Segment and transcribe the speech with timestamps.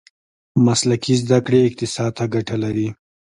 [0.65, 2.87] مسلکي زده کړې اقتصاد ته ګټه لري.